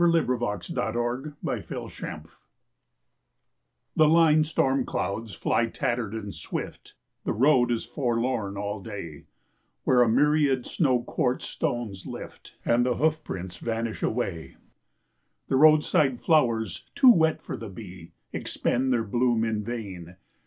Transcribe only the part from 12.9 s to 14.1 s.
hoof prints vanish